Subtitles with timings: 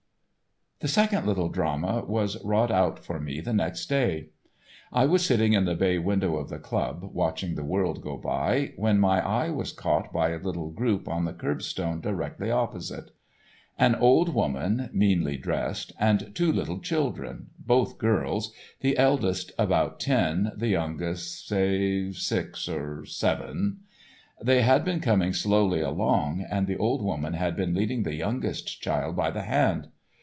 [0.83, 4.29] The second Little Drama was wrought out for me the next day.
[4.91, 8.73] I was sitting in the bay window of the club watching the world go by,
[8.77, 13.11] when my eye was caught by a little group on the curbstone directly opposite.
[13.77, 20.51] An old woman, meanly dressed, and two little children, both girls, the eldest about ten,
[20.57, 23.81] the youngest, say, six or seven.
[24.41, 28.81] They had been coming slowly along, and the old woman had been leading the youngest
[28.81, 29.89] child by the hand.